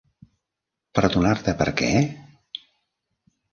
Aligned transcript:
Perdonar-te 0.99 1.55
per 1.61 1.69
què? 1.83 1.93